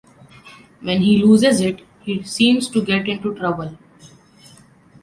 When 0.81 1.01
he 1.03 1.21
loses 1.23 1.61
it, 1.61 1.83
he 1.99 2.23
seems 2.23 2.67
to 2.71 2.83
get 2.83 3.07
into 3.07 3.35
trouble. 3.35 3.77